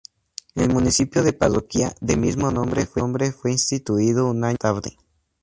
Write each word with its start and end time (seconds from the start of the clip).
El 0.55 0.69
municipio 0.73 1.21
de 1.21 1.31
parroquia 1.31 1.93
de 2.01 2.17
mismo 2.17 2.49
nombre 2.49 2.87
fue 3.31 3.51
instituido 3.51 4.27
un 4.31 4.43
año 4.43 4.53
más 4.59 4.59
tarde. 4.59 4.97